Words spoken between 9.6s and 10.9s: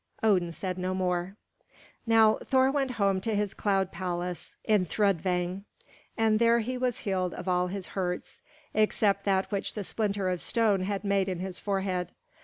the splinter of stone